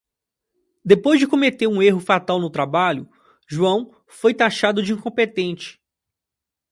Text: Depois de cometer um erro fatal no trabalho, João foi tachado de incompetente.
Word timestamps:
Depois 0.83 1.19
de 1.19 1.27
cometer 1.27 1.67
um 1.67 1.79
erro 1.79 1.99
fatal 1.99 2.39
no 2.39 2.49
trabalho, 2.49 3.07
João 3.47 3.95
foi 4.07 4.33
tachado 4.33 4.81
de 4.81 4.91
incompetente. 4.93 5.79